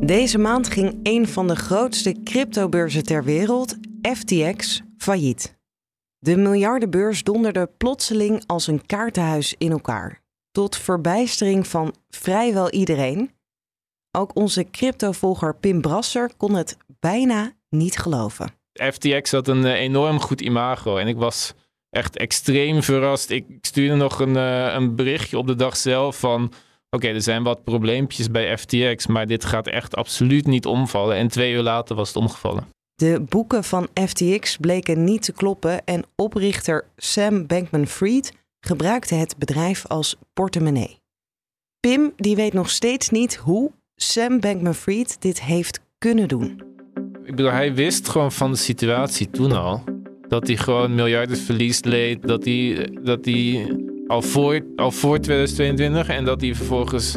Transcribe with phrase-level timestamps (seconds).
[0.00, 5.58] Deze maand ging een van de grootste cryptobeurzen ter wereld, FTX, failliet.
[6.18, 10.22] De miljardenbeurs donderde plotseling als een kaartenhuis in elkaar.
[10.50, 13.30] Tot verbijstering van vrijwel iedereen.
[14.10, 18.50] Ook onze cryptovolger Pim Brasser kon het bijna niet geloven.
[18.72, 21.54] FTX had een eh, enorm goed imago en ik was
[21.90, 23.30] echt extreem verrast.
[23.30, 26.52] Ik stuurde nog een, eh, een berichtje op de dag zelf van...
[26.90, 31.16] Oké, er zijn wat probleempjes bij FTX, maar dit gaat echt absoluut niet omvallen.
[31.16, 32.66] En twee uur later was het omgevallen.
[32.94, 39.86] De boeken van FTX bleken niet te kloppen en oprichter Sam Bankman-Fried gebruikte het bedrijf
[39.86, 41.00] als portemonnee.
[41.80, 46.62] Pim die weet nog steeds niet hoe Sam Bankman-Fried dit heeft kunnen doen.
[47.24, 49.84] Ik bedoel, hij wist gewoon van de situatie toen al.
[50.28, 52.22] Dat hij gewoon miljarden verlies leed.
[52.22, 53.66] Dat hij, dat hij
[54.06, 57.16] al, voor, al voor 2022 en dat hij vervolgens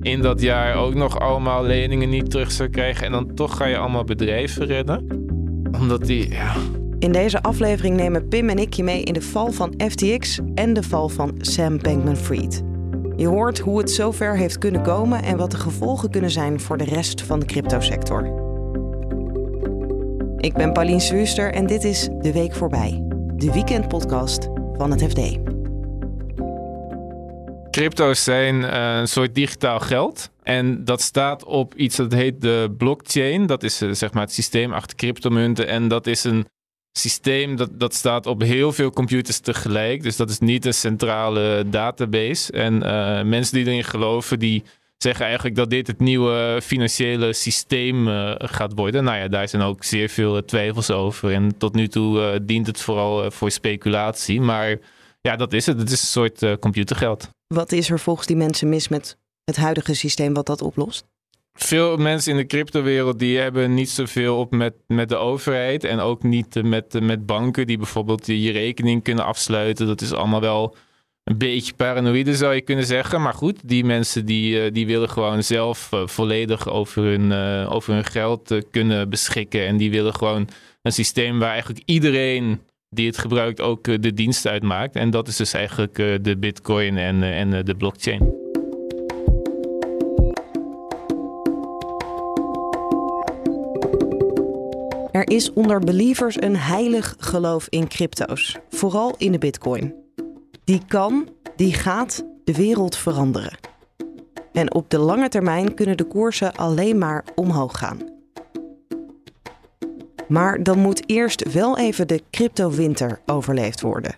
[0.00, 3.06] in dat jaar ook nog allemaal leningen niet terug zou krijgen.
[3.06, 5.06] En dan toch ga je allemaal bedrijven redden.
[5.80, 6.54] Omdat hij, ja,
[6.98, 10.72] In deze aflevering nemen Pim en ik je mee in de val van FTX en
[10.72, 12.62] de val van Sam Bankman-Fried.
[13.16, 16.76] Je hoort hoe het zover heeft kunnen komen en wat de gevolgen kunnen zijn voor
[16.76, 18.48] de rest van de cryptosector.
[20.36, 23.04] Ik ben Pauline Swuster en dit is De Week Voorbij,
[23.36, 25.49] de weekendpodcast van het FD.
[27.70, 30.30] Crypto's zijn eh, een soort digitaal geld.
[30.42, 33.46] En dat staat op iets dat heet de blockchain.
[33.46, 35.68] Dat is eh, zeg maar het systeem achter cryptomunten.
[35.68, 36.46] En dat is een
[36.92, 40.02] systeem dat, dat staat op heel veel computers tegelijk.
[40.02, 42.52] Dus dat is niet een centrale database.
[42.52, 44.62] En eh, mensen die erin geloven, die
[44.96, 48.06] zeggen eigenlijk dat dit het nieuwe financiële systeem
[48.38, 49.04] gaat worden.
[49.04, 51.32] Nou ja, daar zijn ook zeer veel twijfels over.
[51.32, 54.40] En tot nu toe dient het vooral voor speculatie.
[54.40, 54.78] Maar
[55.20, 55.78] ja, dat is het.
[55.78, 57.30] Het is een soort computergeld.
[57.54, 61.04] Wat is er volgens die mensen mis met het huidige systeem wat dat oplost?
[61.52, 65.84] Veel mensen in de cryptowereld die hebben niet zoveel op met, met de overheid.
[65.84, 69.86] En ook niet met, met banken die bijvoorbeeld je rekening kunnen afsluiten.
[69.86, 70.76] Dat is allemaal wel
[71.24, 73.22] een beetje paranoïde zou je kunnen zeggen.
[73.22, 77.72] Maar goed, die mensen die, eh, die willen gewoon zelf eh, volledig over hun, eh,
[77.72, 79.66] over hun geld kunnen beschikken.
[79.66, 80.48] En die willen gewoon
[80.82, 82.60] een systeem waar eigenlijk iedereen
[82.90, 84.96] die het gebruikt ook eh, de dienst uitmaakt.
[84.96, 88.34] En dat is dus eigenlijk eh, de bitcoin en, eh, en de blockchain.
[95.10, 99.94] Er is onder believers een heilig geloof in crypto's, vooral in de bitcoin.
[100.64, 103.58] Die kan, die gaat de wereld veranderen.
[104.52, 108.09] En op de lange termijn kunnen de koersen alleen maar omhoog gaan.
[110.30, 114.14] Maar dan moet eerst wel even de cryptowinter overleefd worden.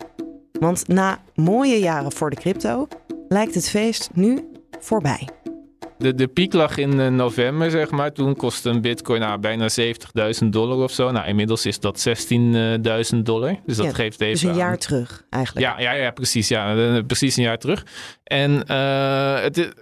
[0.61, 2.89] Want na mooie jaren voor de crypto
[3.29, 4.49] lijkt het feest nu
[4.81, 5.29] voorbij.
[5.99, 8.13] De, de piek lag in eh, november, zeg maar.
[8.13, 9.69] Toen kostte een bitcoin nou, bijna
[10.43, 11.11] 70.000 dollar of zo.
[11.11, 12.07] Nou, inmiddels is dat
[13.13, 13.57] 16.000 dollar.
[13.67, 15.67] Dus dat Ja, geeft even Dus een aan- jaar terug eigenlijk.
[15.67, 16.49] Ja, ja, ja precies.
[16.49, 17.87] Ja, eh, precies een jaar terug.
[18.25, 19.73] En eh, het,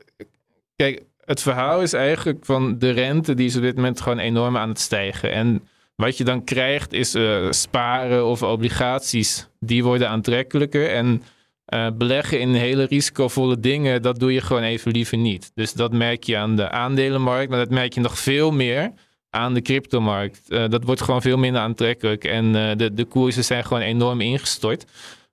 [0.76, 4.56] kijk, het verhaal is eigenlijk van de rente die is op dit moment gewoon enorm
[4.56, 5.32] aan het stijgen.
[5.32, 5.62] En
[6.00, 9.48] wat je dan krijgt is eh, sparen of obligaties.
[9.58, 10.90] Die worden aantrekkelijker.
[10.90, 11.22] En
[11.64, 15.50] eh, beleggen in hele risicovolle dingen, dat doe je gewoon even liever niet.
[15.54, 18.92] Dus dat merk je aan de aandelenmarkt, maar dat merk je nog veel meer
[19.30, 20.50] aan de cryptomarkt.
[20.50, 24.84] Eh, dat wordt gewoon veel minder aantrekkelijk en de, de koersen zijn gewoon enorm ingestort.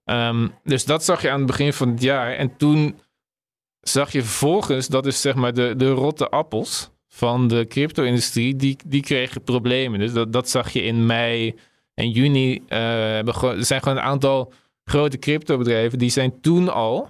[0.03, 2.33] Ehm, dus dat zag je aan het begin van het jaar.
[2.33, 2.99] En toen
[3.81, 8.77] zag je vervolgens, dat is zeg maar de, de rotte appels van de crypto-industrie, die,
[8.85, 9.99] die kregen problemen.
[9.99, 11.55] Dus dat, dat zag je in mei
[11.93, 12.63] en juni.
[12.67, 17.09] eh, er zijn gewoon een aantal grote cryptobedrijven die zijn toen al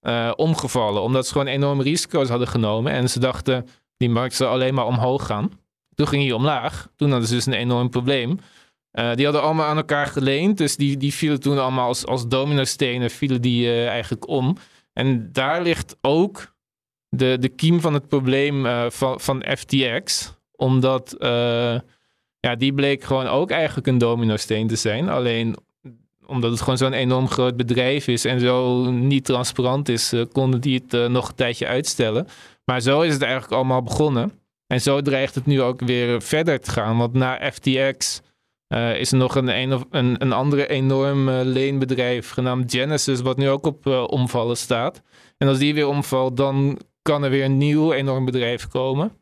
[0.00, 1.02] eh, omgevallen.
[1.02, 2.92] Omdat ze gewoon enorme risico's hadden genomen.
[2.92, 3.66] En ze dachten,
[3.96, 5.50] die markt zal alleen maar omhoog gaan.
[5.94, 6.88] Toen ging hij omlaag.
[6.96, 8.38] Toen hadden ze dus een enorm probleem.
[8.90, 10.58] Eh, die hadden allemaal aan elkaar geleend.
[10.58, 14.56] Dus die, die vielen toen allemaal als, als dominostenen vielen die eigenlijk om.
[14.92, 16.56] En daar ligt ook
[17.10, 20.34] de, de kiem van het probleem eh, van, van FTX.
[20.56, 21.78] Omdat eh,
[22.40, 25.08] ja, die bleek gewoon ook eigenlijk een dominosteen te zijn.
[25.08, 25.56] Alleen
[26.26, 30.60] omdat het gewoon zo'n enorm groot bedrijf is en zo niet transparant is, eh, konden
[30.60, 32.26] die het nog een tijdje uitstellen.
[32.64, 34.32] Maar zo is het eigenlijk allemaal begonnen.
[34.66, 36.98] En zo dreigt het nu ook weer verder te gaan.
[36.98, 38.20] Want na FTX
[38.94, 43.86] is er nog een, een, een, andere enorm leenbedrijf genaamd Genesis, wat nu ook op
[43.86, 45.02] omvallen staat.
[45.38, 46.78] En als die weer omvalt, dan
[47.08, 49.12] kan er weer een nieuw enorm bedrijf komen.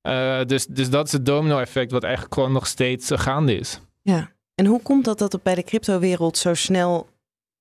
[0.00, 3.80] Eh, dus, dus dat is het domino-effect, wat eigenlijk gewoon nog steeds eh, gaande is.
[4.02, 4.30] Ja.
[4.54, 7.08] En hoe komt dat dat het bij de cryptowereld zo snel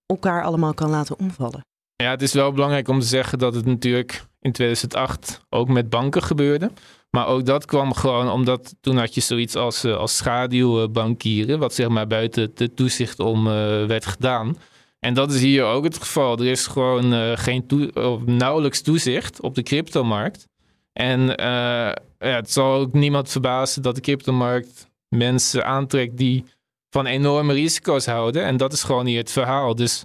[0.05, 1.65] elkaar allemaal kan laten omvallen?
[1.95, 5.89] Ja, het is wel belangrijk om te zeggen dat het natuurlijk in 2008 ook met
[5.89, 6.71] banken gebeurde.
[7.09, 11.87] Maar ook dat kwam gewoon omdat toen had je zoiets als, als schaduwbankieren, wat zeg
[11.87, 13.43] maar buiten de toezicht om
[13.87, 14.57] werd gedaan.
[14.99, 16.37] En dat is hier ook het geval.
[16.37, 20.47] Er is gewoon geen toe of nauwelijks toezicht op de cryptomarkt.
[20.93, 26.43] En ja, het zal ook niemand verbazen dat de cryptomarkt mensen aantrekt die
[26.89, 28.43] van enorme risico's houden.
[28.43, 29.75] En dat is gewoon hier het verhaal.
[29.75, 30.03] Dus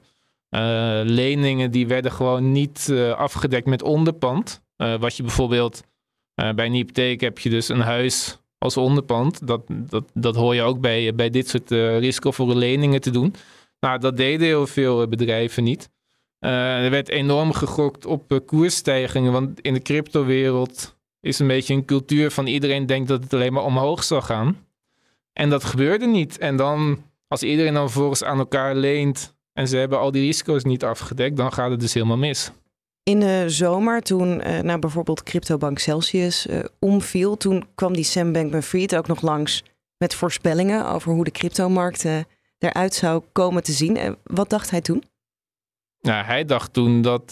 [0.50, 4.62] uh, leningen die werden gewoon niet afgedekt met onderpand.
[4.76, 5.82] Wat je bijvoorbeeld
[6.34, 9.46] bij een hypotheek heb je dus een huis als onderpand.
[9.46, 13.34] Dat, dat, dat hoor je ook bij, bij dit soort risicovolle leningen te doen.
[13.82, 15.90] Nou, dat deden heel veel bedrijven niet.
[16.38, 22.30] er werd enorm gegokt op koersstijgingen, want in de cryptowereld is een beetje een cultuur
[22.30, 24.56] van iedereen denkt dat het alleen maar omhoog zal gaan.
[25.32, 26.38] En dat gebeurde niet.
[26.38, 30.64] En dan, als iedereen dan vervolgens aan elkaar leent en ze hebben al die risico's
[30.64, 32.50] niet afgedekt, dan gaat het dus helemaal mis.
[33.02, 38.32] In de zomer, toen uh, nou bijvoorbeeld cryptobank Celsius uh, omviel, toen kwam die Sam
[38.32, 39.64] Bankman-Fried ook nog langs
[39.96, 42.16] met voorspellingen over hoe de cryptomarkt uh,
[42.62, 44.16] eruit zou komen te zien.
[44.24, 45.02] wat dacht hij toen?
[46.00, 47.28] Nou, hij dacht toen dat,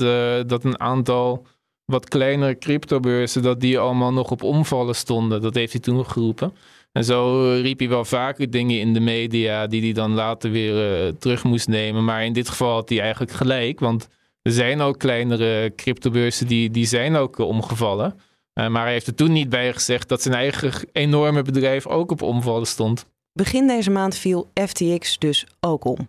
[0.47, 1.47] dat een aantal
[1.85, 5.43] wat kleinere cryptobeurzen, dat die allemaal nog op omvallen stonden.
[5.43, 6.53] Dat heeft hij toen geroepen.
[6.93, 11.05] En zo riep hij wel vaker dingen in de media die hij dan later weer
[11.07, 12.05] uh, terug moest nemen.
[12.05, 14.09] Maar in dit geval had hij eigenlijk gelijk, want
[14.43, 18.21] er zijn ook kleinere cryptobeurzen die, die zijn ook uh, omgevallen.
[18.55, 22.23] Maar hij heeft er toen niet bij gezegd dat zijn eigen enorme bedrijf ook op
[22.23, 23.07] omvallen stond.
[23.33, 26.09] Begin deze maand viel FTX dus ook om.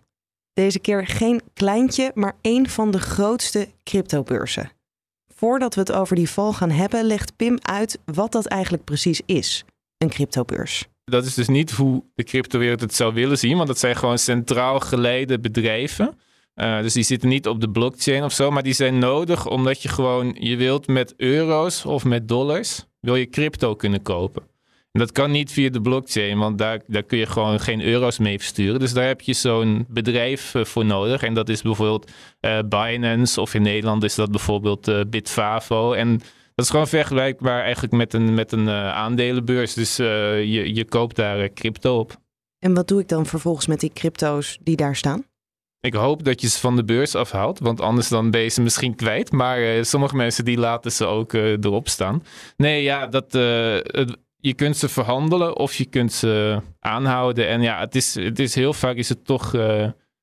[0.52, 4.70] Deze keer geen kleintje, maar één van de grootste cryptobeurzen.
[5.34, 9.20] Voordat we het over die val gaan hebben, legt Pim uit wat dat eigenlijk precies
[9.26, 9.64] is
[9.98, 10.86] een cryptobeurs.
[11.04, 14.18] Dat is dus niet hoe de cryptowereld het zou willen zien, want dat zijn gewoon
[14.18, 16.18] centraal geleide bedrijven.
[16.54, 19.82] Uh, dus die zitten niet op de blockchain of zo, maar die zijn nodig omdat
[19.82, 24.50] je gewoon, je wilt met euro's of met dollars, wil je crypto kunnen kopen.
[24.98, 28.38] Dat kan niet via de blockchain, want daar, daar kun je gewoon geen euro's mee
[28.38, 28.80] versturen.
[28.80, 31.22] Dus daar heb je zo'n bedrijf uh, voor nodig.
[31.22, 32.10] En dat is bijvoorbeeld
[32.40, 35.92] uh, Binance, of in Nederland is dat bijvoorbeeld Bitfavo.
[35.92, 36.18] En
[36.54, 39.74] dat is gewoon vergelijkbaar eigenlijk met een, met een uh, aandelenbeurs.
[39.74, 42.16] Dus je, je koopt daar crypto op.
[42.58, 45.24] En wat doe ik dan vervolgens met die crypto's die daar staan?
[45.80, 48.62] Ik hoop dat je ze van de beurs afhaalt, want anders dan ben je ze
[48.62, 49.32] misschien kwijt.
[49.32, 52.22] Maar sommige mensen die laten ze ook erop staan.
[52.56, 53.32] Nee, ja, dat,
[54.42, 57.48] je kunt ze verhandelen of je kunt ze aanhouden.
[57.48, 59.54] En ja, het is, het is heel vaak is het toch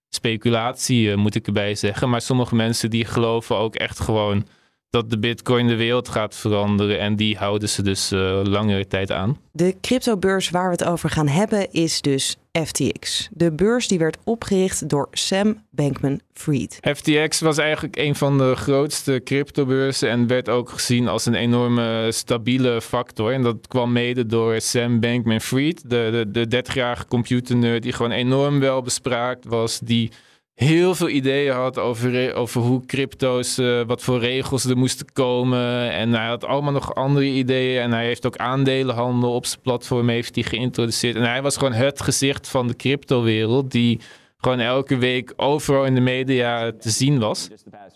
[0.10, 2.10] speculatie, moet ik erbij zeggen.
[2.10, 4.48] Maar sommige mensen die geloven ook echt gewoon
[4.90, 7.00] dat de bitcoin de wereld gaat veranderen.
[7.00, 9.38] En die houden ze dus uh, langere tijd aan.
[9.52, 13.30] De cryptobeurs waar we het over gaan hebben is dus FTX.
[13.32, 16.80] De beurs die werd opgericht door Sam Bankman-Fried.
[16.82, 22.08] FTX was eigenlijk een van de grootste cryptobeurzen en werd ook gezien als een enorme
[22.12, 23.34] stabiele factor.
[23.34, 28.60] En dat kwam mede door Sam Bankman-Fried, de, de, de 30-jarige computernerd die gewoon enorm
[28.60, 30.12] wel bespraakt was, die
[30.60, 35.92] heel veel ideeën had over, over hoe crypto's, uh, wat voor regels er moesten komen.
[35.92, 37.82] En hij had allemaal nog andere ideeën.
[37.82, 41.16] En hij heeft ook aandelenhandel op zijn platform heeft hij geïntroduceerd.
[41.16, 44.00] En hij was gewoon het gezicht van de cryptowereld die
[44.42, 47.50] gewoon elke week overal in de media te zien was.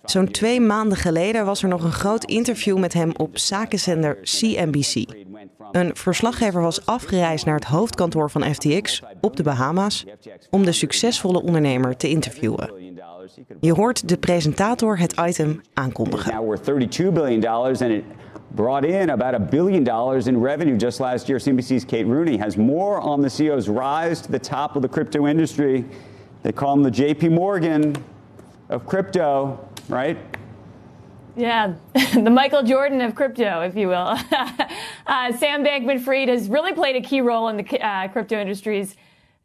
[0.03, 5.05] Zo'n twee maanden geleden was er nog een groot interview met hem op zakenzender CNBC.
[5.71, 10.05] Een verslaggever was afgereisd naar het hoofdkantoor van FTX op de Bahama's
[10.49, 12.73] om de succesvolle ondernemer te interviewen.
[13.59, 16.33] Je hoort de presentator het item aankondigen.
[16.33, 18.03] Now we're 32 billion dollars and it
[18.55, 21.41] brought in about a billion dollars in revenue just last year.
[21.41, 25.27] CNBC's Kate Rooney has more on the CEO's rise to the top of the crypto
[25.27, 25.85] industry.
[26.43, 27.95] They call him the JP Morgan
[28.69, 29.57] of crypto,
[29.87, 30.17] right?
[31.35, 31.73] Yeah,
[32.13, 34.17] the Michael Jordan of crypto, if you will.
[35.07, 38.95] uh, Sam Bankman-Fried has really played a key role in the uh, crypto industries.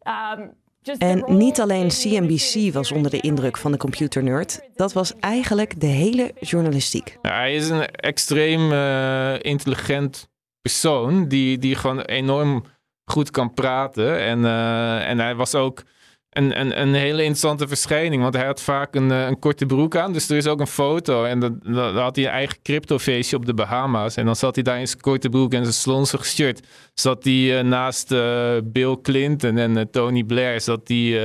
[0.07, 0.55] Um,
[0.99, 4.61] en niet alleen CNBC was onder de indruk van de computernerd.
[4.75, 7.19] Dat was eigenlijk de hele journalistiek.
[7.23, 10.29] Ja, hij is een extreem uh, intelligent
[10.61, 12.65] persoon die, die gewoon enorm
[13.05, 14.21] goed kan praten.
[14.21, 15.83] En, uh, en hij was ook
[16.31, 18.23] een, een, een hele interessante verschijning.
[18.23, 20.13] Want hij had vaak een, eh, een korte broek aan.
[20.13, 21.25] Dus er is ook een foto.
[21.25, 21.61] En dan,
[21.95, 24.17] had hij een eigen cryptofeestje op de Bahama's.
[24.17, 26.67] En dan zat hij daar in zijn korte broek en zijn slonsig shirt.
[26.95, 30.61] Zat hij uh, naast uh, Bill Clinton en Tony Blair.
[30.61, 31.21] Zat die,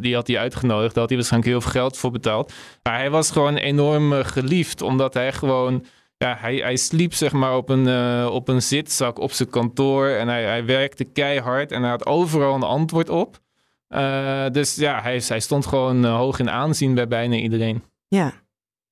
[0.00, 0.90] die had hij uitgenodigd.
[0.90, 2.52] Daar had hij waarschijnlijk heel veel geld voor betaald.
[2.82, 4.82] Maar hij was gewoon enorm geliefd.
[4.82, 5.84] Omdat hij gewoon...
[6.16, 7.88] Ja, hij, hij sliep zeg maar op een,
[8.28, 10.08] op een zitzak op zijn kantoor.
[10.08, 11.72] En hij, hij werkte keihard.
[11.72, 13.42] En hij had overal een antwoord op.
[13.94, 17.82] Uh, dus ja, hij, hij stond gewoon uh, hoog in aanzien bij bijna iedereen.
[18.08, 18.24] Ja,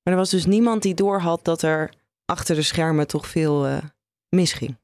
[0.03, 1.93] maar er was dus niemand die doorhad dat er
[2.25, 3.79] achter de schermen toch veel uh,
[4.29, 4.77] misging.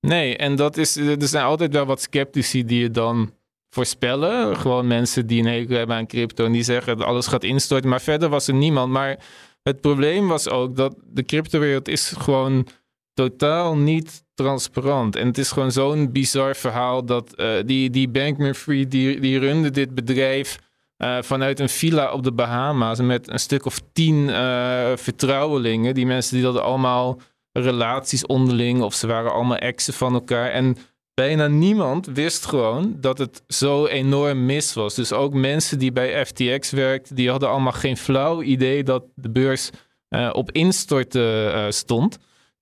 [0.00, 3.32] Nee, en dat is, er zijn altijd wel wat sceptici die je dan
[3.70, 4.56] voorspellen.
[4.56, 7.90] Gewoon mensen die een hekel hebben aan crypto en die zeggen dat alles gaat instorten.
[7.90, 8.92] Maar verder was er niemand.
[8.92, 9.18] Maar
[9.62, 12.66] het probleem was ook dat de cryptowereld is gewoon
[13.18, 15.16] totaal niet transparant.
[15.16, 19.70] En het is gewoon zo'n bizar verhaal dat uh, die, die Bankman-Fried, die, die runde
[19.70, 20.58] dit bedrijf
[20.98, 25.94] uh, vanuit een villa op de Bahama's met een stuk of tien uh, vertrouwelingen.
[25.94, 27.20] Die mensen die hadden allemaal
[27.52, 30.50] relaties onderling of ze waren allemaal exen van elkaar.
[30.50, 30.76] En
[31.14, 34.94] bijna niemand wist gewoon dat het zo enorm mis was.
[34.94, 39.30] Dus ook mensen die bij FTX werkten, die hadden allemaal geen flauw idee dat de
[39.30, 39.70] beurs
[40.32, 42.18] op instorten stond.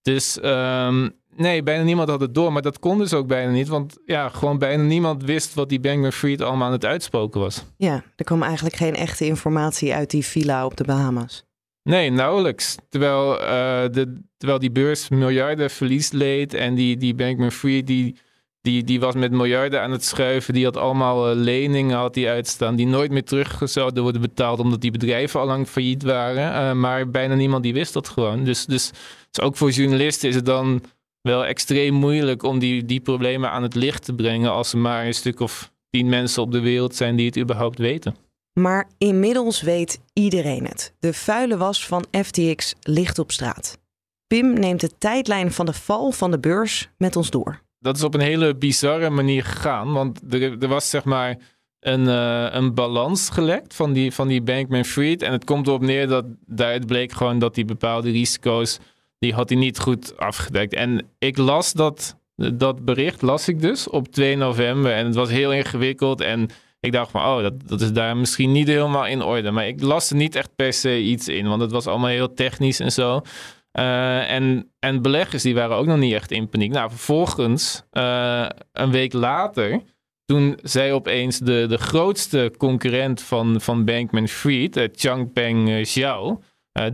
[0.06, 2.52] Dus um, nee, bijna niemand had het door.
[2.52, 3.68] Maar dat kon dus ook bijna niet.
[3.68, 7.64] Want ja, gewoon bijna niemand wist wat die Bankman Fried allemaal aan het uitspoken was.
[7.76, 11.44] Ja, er kwam eigenlijk geen echte informatie uit die villa op de Bahamas.
[11.82, 12.76] Nee, nauwelijks.
[12.88, 13.48] Terwijl, uh,
[13.92, 16.54] de, terwijl die beurs miljarden verlies leed.
[16.54, 18.16] En die, die Bankman Fried, die,
[18.60, 20.54] die, die was met miljarden aan het schuiven.
[20.54, 22.76] Die had allemaal uh, leningen had die uitstaan.
[22.76, 24.58] Die nooit meer terug zouden worden betaald.
[24.58, 26.52] Omdat die bedrijven al lang failliet waren.
[26.52, 28.44] Uh, maar bijna niemand die wist dat gewoon.
[28.44, 28.90] Dus, dus,
[29.36, 30.82] dus ook voor journalisten is het dan
[31.20, 35.06] wel extreem moeilijk om die, die problemen aan het licht te brengen als er maar
[35.06, 38.16] een stuk of tien mensen op de wereld zijn die het überhaupt weten.
[38.52, 40.94] Maar inmiddels weet iedereen het.
[40.98, 43.78] De vuile was van FTX ligt op straat.
[44.26, 47.60] Pim neemt de tijdlijn van de val van de beurs met ons door.
[47.78, 51.38] Dat is op een hele bizarre manier gegaan, want er, er was zeg maar
[51.80, 55.22] een, uh, een balans gelekt van die, van die Bankman Fried.
[55.22, 58.78] En het komt erop neer dat daaruit bleek gewoon dat die bepaalde risico's
[59.18, 60.74] die had hij niet goed afgedekt.
[60.74, 62.18] En ik las dat,
[62.54, 64.92] dat bericht, las ik dus op 2 november.
[64.92, 66.20] En het was heel ingewikkeld.
[66.20, 66.48] En
[66.80, 69.50] ik dacht van, oh, dat, dat is daar misschien niet helemaal in orde.
[69.50, 72.34] Maar ik las er niet echt per se iets in, want het was allemaal heel
[72.34, 73.20] technisch en zo.
[73.78, 76.72] Uh, en, en beleggers die waren ook nog niet echt in paniek.
[76.72, 79.82] Nou, vervolgens, uh, een week later,
[80.24, 85.84] toen zei opeens de, de grootste concurrent van, van Bankman Fried, uh, Changpeng uh,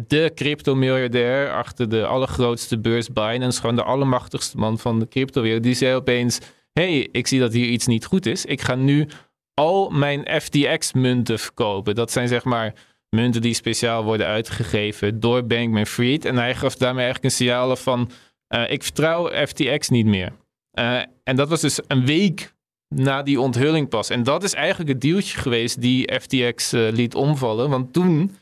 [0.09, 5.75] de crypto-miljardair achter de allergrootste beurs Binance, gewoon de allermachtigste man van de cryptowereld, die
[5.75, 6.39] zei opeens:
[6.73, 8.45] hey, ik zie dat hier iets niet goed is.
[8.45, 9.09] Ik ga nu
[9.55, 11.95] al mijn FTX-munten verkopen.
[11.95, 12.75] Dat zijn zeg maar
[13.09, 16.25] munten die speciaal worden uitgegeven door Bankman Fried.
[16.25, 18.11] En hij gaf daarmee eigenlijk een signaal van:
[18.55, 20.33] uh, ik vertrouw FTX niet meer.
[20.79, 22.55] Uh, en dat was dus een week
[22.89, 24.11] na die onthulling pas.
[24.11, 27.71] En dat is eigenlijk het dealtje geweest die FTX liet omvallen.
[27.71, 28.37] Want toen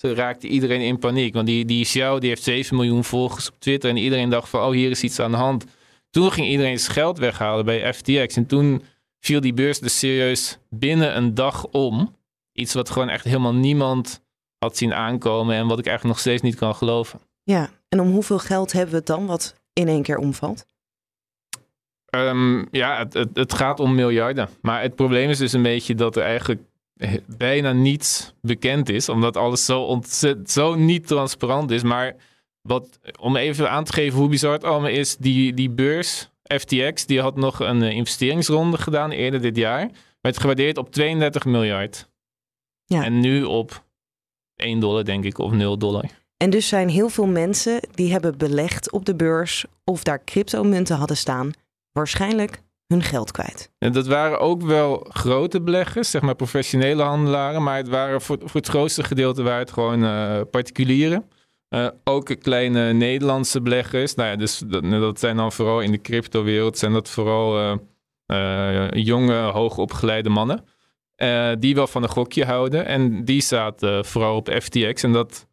[0.00, 1.34] ze raakte iedereen in paniek.
[1.34, 3.90] Want die, die Xiao die heeft 7 miljoen volgers op Twitter.
[3.90, 5.64] En iedereen dacht van, oh, hier is iets aan de hand.
[6.10, 8.36] Toen ging iedereen zijn geld weghalen bij FTX.
[8.36, 8.82] En toen
[9.18, 12.16] viel die beurs dus serieus binnen een dag om.
[12.52, 14.22] Iets wat gewoon echt helemaal niemand
[14.58, 15.56] had zien aankomen.
[15.56, 17.20] En wat ik eigenlijk nog steeds niet kan geloven.
[17.42, 20.66] Ja, en om hoeveel geld hebben we het dan wat in één keer omvalt?
[22.14, 24.48] Um, ja, het, het, het, gaat om miljarden.
[24.60, 26.60] Maar het probleem is dus een beetje dat er eigenlijk
[27.26, 31.82] bijna niets bekend is, omdat alles zo ontzettend, zo niet transparant is.
[31.82, 32.16] Maar
[32.62, 37.06] wat, om even aan te geven hoe bizar het allemaal is, die, die beurs, FTX,
[37.06, 39.90] die had nog een uh, investeringsronde gedaan eerder dit jaar.
[40.20, 42.08] Werd gewaardeerd op 32 miljard.
[42.84, 43.04] Ja.
[43.04, 43.84] En nu op
[44.56, 46.04] 1 dollar, denk ik, of 0 dollar.
[46.36, 50.96] En dus zijn heel veel mensen die hebben belegd op de beurs of daar cryptomunten
[50.96, 51.50] hadden staan,
[51.92, 53.70] waarschijnlijk hun geld kwijt.
[53.78, 58.38] En dat waren ook wel grote beleggers, zeg maar professionele handelaren, maar het waren voor,
[58.52, 61.30] het grootste gedeelte waren het gewoon uh, particulieren.
[61.74, 64.14] Uh, ook kleine Nederlandse beleggers.
[64.14, 67.78] Nou ja, dus dat, nou, dat zijn dan vooral in de cryptowereld, zijn dat vooral
[68.26, 70.64] uh, jonge, hoogopgeleide mannen.
[71.58, 72.86] die wel van een gokje houden.
[72.86, 75.02] En die zaten vooral op FTX.
[75.02, 75.46] En dat,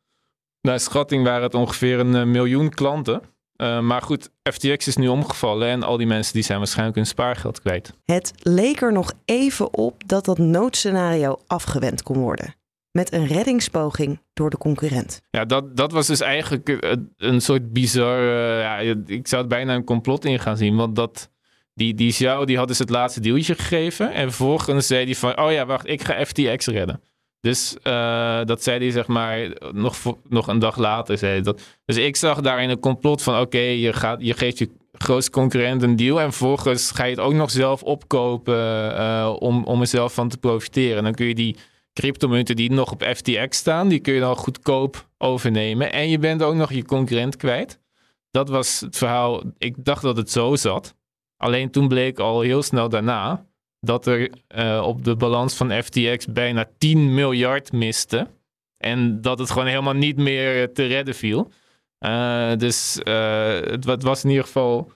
[0.62, 3.22] naar schatting waren het ongeveer een miljoen klanten.
[3.58, 7.06] Uh, maar goed, FTX is nu omgevallen en al die mensen die zijn waarschijnlijk hun
[7.06, 7.94] spaargeld kwijt.
[8.06, 12.56] Het leek er nog even op dat dat noodscenario afgewend kon worden.
[12.92, 15.22] Met een reddingspoging door de concurrent.
[15.30, 18.22] Ja, dat, dat was dus eigenlijk een soort bizar.
[18.22, 20.76] Uh, ja, ik zou het bijna een complot in gaan zien.
[20.76, 21.32] Want dat,
[21.74, 24.14] die, die Xiao die had dus het laatste deeltje gegeven.
[24.14, 27.02] En vervolgens zei hij van: Oh ja, wacht, ik ga FTX redden.
[27.41, 29.96] Dus uh, dat zei hij zeg maar nog,
[30.29, 31.17] nog een dag later.
[31.17, 31.62] Zei dat.
[31.86, 35.82] Dus ik zag daarin een complot van oké, je je, je geeft je grootste concurrent
[35.82, 36.22] een deal.
[36.22, 40.29] En vervolgens ga je het ook nog zelf opkopen uh, om, om er zelf van
[40.29, 40.98] te profiteren.
[40.98, 41.56] En dan kun je die
[41.94, 45.91] cryptomunten die nog op FTX staan, die kun je dan goedkoop overnemen.
[45.91, 47.79] En je bent ook nog je concurrent kwijt.
[48.32, 49.44] Dat was het verhaal.
[49.58, 50.96] Ik dacht dat het zo zat.
[51.38, 53.47] Alleen toen bleek al heel snel daarna
[53.79, 58.27] dat er uh, op de balans van FTX bijna 10 miljard miste.
[58.77, 61.51] En dat het gewoon helemaal niet meer te redden viel.
[62.57, 64.91] dus het, het was in ieder geval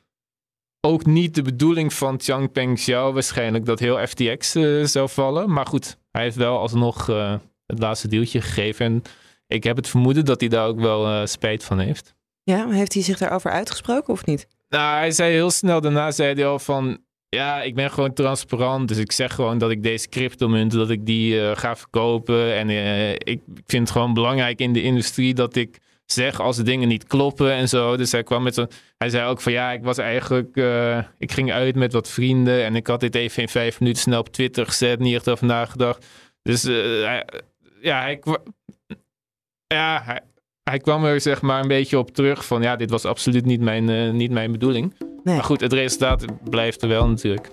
[0.81, 5.53] ook niet de bedoeling van Changpeng Xiao waarschijnlijk dat heel FTX uh, zou vallen.
[5.53, 7.35] Maar goed, hij heeft wel alsnog uh,
[7.65, 8.85] het laatste deeltje gegeven.
[8.85, 9.01] En
[9.47, 12.15] ik heb het vermoeden dat hij daar ook wel uh, spijt van heeft.
[12.43, 14.47] Ja, heeft hij zich daarover uitgesproken of niet?
[14.69, 16.99] Nou, hij zei heel snel daarna zei hij al van...
[17.35, 18.87] Ja, ik ben gewoon transparant.
[18.87, 22.55] Dus ik zeg gewoon dat ik deze cryptomunten, dat ik die ga verkopen.
[22.55, 22.69] En
[23.17, 25.79] ik vind het gewoon belangrijk in de industrie dat ik
[26.11, 27.97] zeg als de dingen niet kloppen en zo.
[27.97, 28.69] Dus hij kwam met zo'n.
[28.97, 30.57] Hij zei ook van ja, ik was eigenlijk.
[30.57, 34.01] Uh, ik ging uit met wat vrienden en ik had dit even in vijf minuten
[34.01, 36.05] snel op Twitter gezet, niet echt over nagedacht.
[36.41, 37.25] Dus hij,
[37.81, 38.21] ja, hij,
[39.67, 40.21] ja
[40.63, 43.61] hij, kwam er zeg maar een beetje op terug van ja, dit was absoluut niet
[43.61, 44.93] mijn, niet mijn bedoeling.
[45.23, 45.35] Nee.
[45.35, 47.51] Maar goed, het resultaat blijft er wel natuurlijk.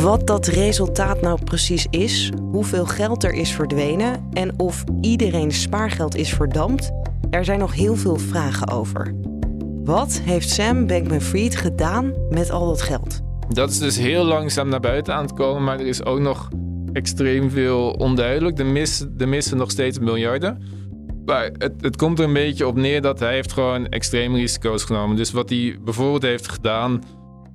[0.00, 6.16] Wat dat resultaat nou precies is, hoeveel geld er is verdwenen en of iedereen spaargeld
[6.16, 6.90] is verdampt,
[7.30, 9.14] er zijn nog heel veel vragen over.
[9.84, 13.20] Wat heeft Sam Bankman-Fried gedaan met al dat geld?
[13.48, 16.48] Dat is dus heel langzaam naar buiten aan het komen, maar er is ook nog
[16.92, 18.58] extreem veel onduidelijk.
[18.58, 20.62] Er, mis, er missen nog steeds miljarden.
[21.24, 24.84] Maar het, het komt er een beetje op neer dat hij heeft gewoon extreme risico's
[24.84, 25.16] genomen.
[25.16, 27.02] Dus wat hij bijvoorbeeld heeft gedaan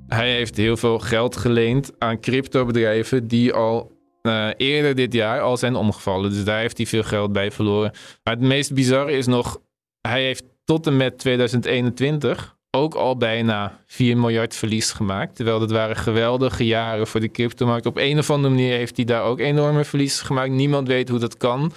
[0.08, 3.92] hij heeft heel veel geld geleend aan cryptobedrijven die al
[4.22, 6.30] uh, eerder dit jaar al zijn omgevallen.
[6.30, 7.92] Dus daar heeft hij veel geld bij verloren.
[8.24, 9.62] Maar het meest bizarre is nog,
[10.02, 15.36] hij heeft tot en met 2021 ook al bijna 4 miljard verlies gemaakt.
[15.36, 17.86] Terwijl dat waren geweldige jaren voor de cryptomarkt.
[17.86, 20.52] Op een of andere manier heeft hij daar ook enorme verliezen gemaakt.
[20.52, 21.72] Niemand weet hoe dat kan.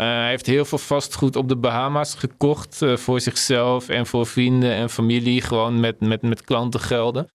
[0.00, 4.26] Uh, hij heeft heel veel vastgoed op de Bahama's gekocht uh, voor zichzelf en voor
[4.26, 5.40] vrienden en familie.
[5.40, 7.28] Gewoon met, met, met klantengelden.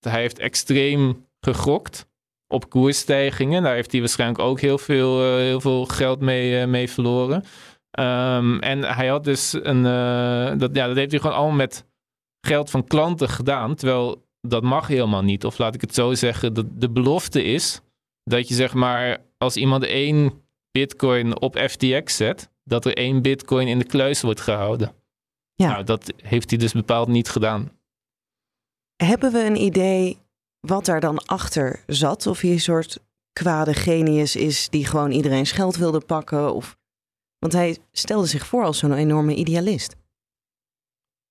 [0.00, 2.06] Hij heeft extreem gegokt
[2.46, 3.62] op koersstijgingen.
[3.62, 7.44] Daar heeft hij waarschijnlijk ook heel veel, uh, heel veel geld mee, mee verloren.
[7.98, 9.82] Um, en hij had dus een.
[10.58, 11.86] Dat, ja, dat heeft hij gewoon allemaal met
[12.46, 13.74] geld van klanten gedaan.
[13.74, 15.44] Terwijl dat mag helemaal niet.
[15.44, 17.80] Of laat ik het zo zeggen, dat de belofte is
[18.24, 20.41] dat je zeg maar, als iemand één
[20.72, 24.94] bitcoin op FTX zet, dat er één bitcoin in de kluis wordt gehouden.
[25.54, 25.68] Ja.
[25.68, 27.70] Nou, dat heeft hij dus bepaald niet gedaan.
[28.96, 30.18] Hebben we een idee
[30.60, 32.26] wat daar dan achter zat?
[32.26, 32.98] Of hij een soort
[33.32, 36.54] kwade genius is die gewoon iedereen's geld wilde pakken?
[36.54, 36.76] Of...
[37.38, 39.96] Want hij stelde zich voor als zo'n enorme idealist.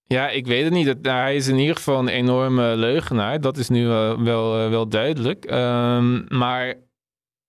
[0.03, 1.01] Ja, ik weet het niet.
[1.01, 3.41] Nou, hij is in ieder geval een enorme leugenaar.
[3.41, 5.51] Dat is nu wel, wel, wel duidelijk.
[5.51, 6.75] Um, maar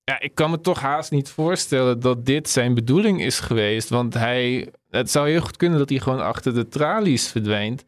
[0.05, 3.89] ja, ik kan me toch haast niet voorstellen dat dit zijn bedoeling is geweest.
[3.89, 7.85] Want hij, het zou heel goed kunnen dat hij gewoon achter de tralies verdwijnt.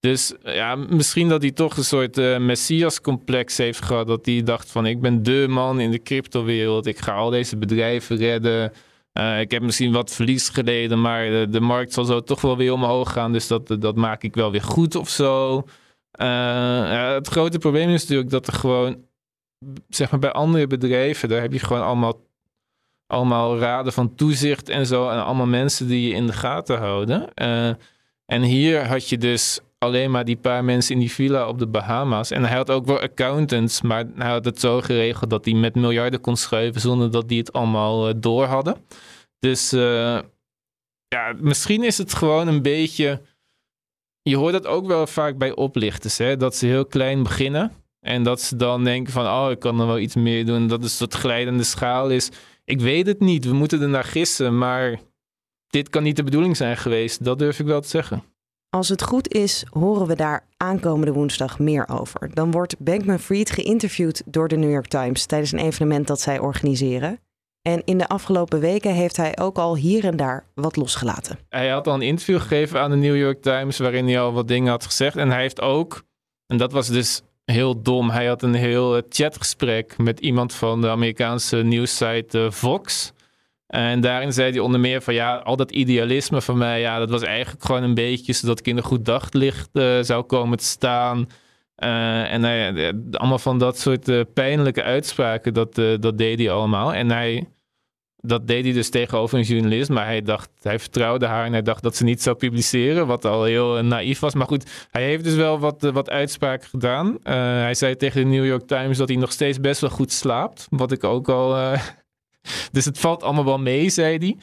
[0.00, 4.06] Dus ja, misschien dat hij toch een soort uh, messias-complex heeft gehad.
[4.06, 6.86] Dat hij dacht van ik ben de man in de cryptowereld.
[6.86, 8.72] Ik ga al deze bedrijven redden.
[9.12, 12.72] Uh, ik heb misschien wat verlies geleden, maar de, markt zal zo toch wel weer
[12.72, 13.32] omhoog gaan.
[13.32, 15.64] Dus dat, dat maak ik wel weer goed of zo.
[16.18, 19.04] Het grote probleem is natuurlijk dat er gewoon,
[19.88, 22.20] zeg maar bij andere bedrijven, daar heb je gewoon allemaal,
[23.06, 25.08] allemaal raden van toezicht en zo.
[25.08, 27.34] En allemaal mensen die je in de gaten houden.
[28.26, 31.66] en hier had je dus alleen maar die paar mensen in die villa op de
[31.66, 32.30] Bahama's.
[32.30, 35.74] En hij had ook wel accountants, maar hij had het zo geregeld dat hij met
[35.74, 38.76] miljarden kon schuiven zonder dat die het allemaal uh, door hadden.
[39.38, 40.18] Dus uh,
[41.08, 43.22] ja, misschien is het gewoon een beetje.
[44.22, 46.36] Je hoort dat ook wel vaak bij oplichters, hè?
[46.36, 47.72] dat ze heel klein beginnen.
[48.00, 50.66] En dat ze dan denken van, oh, ik kan er wel iets meer doen.
[50.66, 52.30] Dat is dat glijdende schaal is.
[52.64, 55.00] Ik weet het niet, we moeten er naar gissen, maar
[55.66, 57.24] dit kan niet de bedoeling zijn geweest.
[57.24, 58.22] Dat durf ik wel te zeggen.
[58.70, 62.34] Als het goed is, horen we daar aankomende woensdag meer over.
[62.34, 67.20] Dan wordt Bankman-Fried geïnterviewd door de New York Times tijdens een evenement dat zij organiseren.
[67.62, 71.38] En in de afgelopen weken heeft hij ook al hier en daar wat losgelaten.
[71.48, 74.48] Hij had al een interview gegeven aan de New York Times waarin hij al wat
[74.48, 75.16] dingen had gezegd.
[75.16, 76.02] En hij heeft ook,
[76.46, 80.88] en dat was dus heel dom, hij had een heel chatgesprek met iemand van de
[80.88, 83.12] Amerikaanse nieuwssite uh, Fox.
[83.66, 87.10] En daarin zei hij onder meer van ja, al dat idealisme van mij, ja, dat
[87.10, 90.64] was eigenlijk gewoon een beetje zodat ik in een goed daglicht uh, zou komen te
[90.64, 91.18] staan.
[91.78, 96.94] Uh, en hij, allemaal van dat soort pijnlijke uitspraken, dat, dat deed hij allemaal.
[96.94, 97.48] En hij,
[98.26, 101.62] dat deed hij dus tegenover een journalist, maar hij dacht, hij vertrouwde haar en hij
[101.62, 104.34] dacht dat ze niet zou publiceren, wat al heel naïef was.
[104.34, 107.18] Maar goed, hij heeft dus wel wat, wat uitspraken gedaan.
[107.22, 110.66] hij zei tegen de New York Times dat hij nog steeds best wel goed slaapt,
[110.70, 111.76] wat ik ook al
[112.72, 114.36] dus het valt allemaal wel mee, zei hij.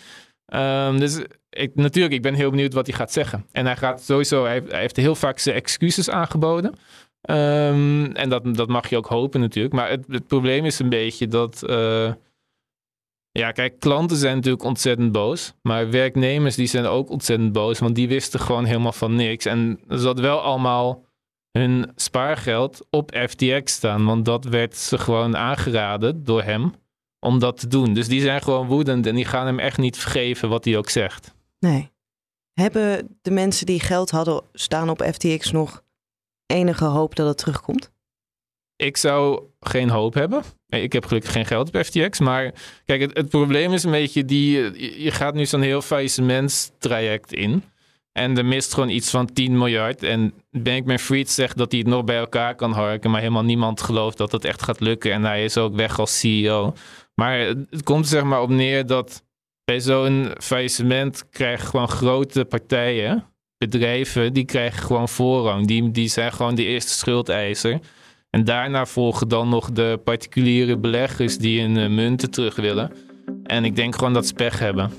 [0.87, 3.45] Um, dus ik, natuurlijk, ik ben heel benieuwd wat hij gaat zeggen.
[3.51, 6.75] En hij gaat sowieso, hij, heeft heel vaak zijn excuses aangeboden.
[7.29, 9.73] Um, en dat, dat mag je ook hopen natuurlijk.
[9.73, 11.63] Maar het, het probleem is een beetje dat,
[13.39, 15.53] Ja, kijk, klanten zijn natuurlijk ontzettend boos.
[15.61, 17.79] Maar werknemers die zijn ook ontzettend boos.
[17.79, 19.45] Want die wisten gewoon helemaal van niks.
[19.45, 21.05] En er zat wel allemaal
[21.51, 24.05] hun spaargeld op FTX staan.
[24.05, 26.73] Want dat werd ze gewoon aangeraden door hem
[27.19, 27.93] om dat te doen.
[27.93, 30.89] Dus die zijn gewoon woedend en die gaan hem echt niet vergeven wat hij ook
[30.89, 31.33] zegt.
[31.59, 31.91] Nee.
[32.53, 35.83] Hebben de mensen die geld hadden staan op FTX nog
[36.45, 37.92] enige hoop dat het terugkomt?
[38.83, 40.43] Ik zou geen hoop hebben.
[40.67, 42.19] Ik heb gelukkig geen geld op FTX.
[42.19, 42.53] Maar
[42.85, 44.51] kijk, het, probleem is een beetje die.
[45.03, 47.63] Je gaat nu zo'n heel faillissementstraject in.
[48.11, 50.03] En er mist gewoon iets van 10 miljard.
[50.03, 53.11] En Bankman Fried zegt dat hij het nog bij elkaar kan harken.
[53.11, 55.11] Maar helemaal niemand gelooft dat het echt gaat lukken.
[55.11, 56.73] En hij is ook weg als CEO.
[57.15, 59.23] Maar het komt zeg maar op neer dat
[59.63, 63.25] bij zo'n faillissement krijgen gewoon grote partijen,
[63.57, 65.67] bedrijven, die krijgen gewoon voorrang.
[65.67, 67.79] Die, die zijn gewoon de eerste schuldeiser.
[68.33, 72.91] En daarna volgen dan nog de particuliere beleggers die hun uh, munten terug willen.
[73.43, 74.91] En ik denk gewoon dat ze pech hebben.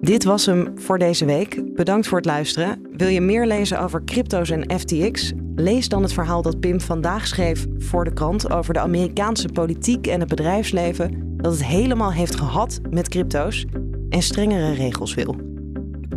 [0.00, 1.74] Dit was hem voor deze week.
[1.74, 2.86] Bedankt voor het luisteren.
[2.96, 5.32] Wil je meer lezen over crypto's en FTX?
[5.54, 10.06] Lees dan het verhaal dat Pim vandaag schreef voor de krant over de Amerikaanse politiek
[10.06, 13.64] en het bedrijfsleven dat het helemaal heeft gehad met crypto's
[14.08, 15.36] en strengere regels wil.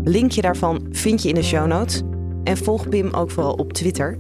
[0.04, 2.04] Linkje daarvan vind je in de show notes.
[2.44, 4.18] En volg Pim ook vooral op Twitter,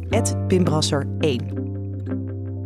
[0.47, 1.61] pimbrasser1.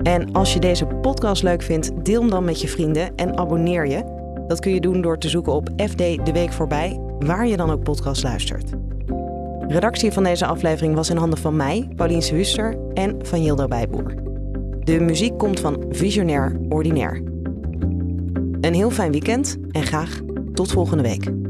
[0.02, 3.88] En als je deze podcast leuk vindt, deel hem dan met je vrienden en abonneer
[3.88, 4.04] je.
[4.48, 7.70] Dat kun je doen door te zoeken op FD De Week Voorbij, waar je dan
[7.70, 8.72] ook podcast luistert.
[9.68, 14.14] Redactie van deze aflevering was in handen van mij, Paulien Huster en van Jildo Bijboer.
[14.80, 17.22] De muziek komt van Visionair Ordinair.
[18.62, 20.20] Een heel fijn weekend en graag
[20.54, 21.47] tot volgende week.